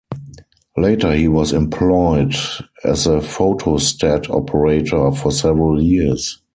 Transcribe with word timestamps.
Later, 0.75 1.13
he 1.13 1.27
was 1.27 1.53
employed 1.53 2.33
as 2.83 3.05
a 3.05 3.19
photostat 3.19 4.31
operator 4.31 5.11
for 5.11 5.31
several 5.31 5.79
years. 5.79 6.41